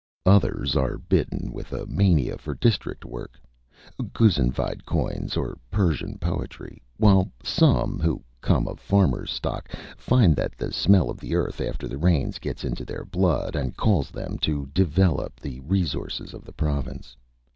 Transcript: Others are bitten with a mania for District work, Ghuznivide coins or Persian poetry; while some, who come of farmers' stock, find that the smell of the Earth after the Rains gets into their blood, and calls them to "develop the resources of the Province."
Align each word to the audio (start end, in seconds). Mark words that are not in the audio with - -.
Others 0.25 0.75
are 0.75 0.97
bitten 0.97 1.51
with 1.53 1.71
a 1.71 1.85
mania 1.85 2.35
for 2.39 2.55
District 2.55 3.05
work, 3.05 3.39
Ghuznivide 4.01 4.83
coins 4.83 5.37
or 5.37 5.59
Persian 5.69 6.17
poetry; 6.17 6.81
while 6.97 7.31
some, 7.43 7.99
who 7.99 8.23
come 8.41 8.67
of 8.67 8.79
farmers' 8.79 9.29
stock, 9.29 9.71
find 9.97 10.35
that 10.37 10.57
the 10.57 10.73
smell 10.73 11.11
of 11.11 11.19
the 11.19 11.35
Earth 11.35 11.61
after 11.61 11.87
the 11.87 11.99
Rains 11.99 12.39
gets 12.39 12.63
into 12.65 12.83
their 12.83 13.05
blood, 13.05 13.55
and 13.55 13.77
calls 13.77 14.09
them 14.09 14.39
to 14.39 14.65
"develop 14.73 15.39
the 15.39 15.59
resources 15.59 16.33
of 16.33 16.45
the 16.45 16.53
Province." 16.53 17.15